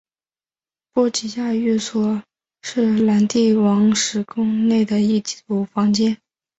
[0.93, 2.23] 波吉亚寓所
[2.63, 6.17] 是梵蒂冈使徒宫内的一组房间。